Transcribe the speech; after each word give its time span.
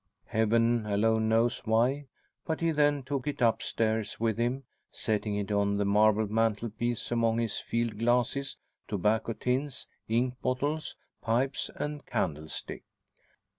Heaven 0.25 0.87
alone 0.87 1.29
knows 1.29 1.59
why, 1.63 2.07
but 2.47 2.59
he 2.59 2.71
then 2.71 3.03
took 3.03 3.27
it 3.27 3.39
upstairs 3.39 4.19
with 4.19 4.39
him, 4.39 4.63
setting 4.91 5.35
it 5.35 5.51
on 5.51 5.77
the 5.77 5.85
marble 5.85 6.25
mantelpiece 6.27 7.11
among 7.11 7.37
his 7.37 7.59
field 7.59 7.99
glasses, 7.99 8.57
tobacco 8.87 9.33
tins, 9.33 9.85
ink 10.07 10.41
bottles, 10.41 10.95
pipes 11.21 11.69
and 11.75 12.03
candlestick. 12.07 12.81